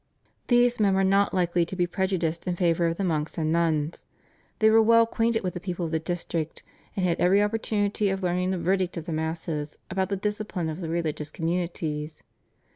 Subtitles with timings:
[0.47, 4.03] These men were not likely to be prejudiced in favour of the monks and nuns.
[4.57, 6.63] They were well acquainted with the people of the district,
[6.95, 10.81] and had every opportunity of learning the verdict of the masses about the discipline of
[10.81, 12.23] the religious communities.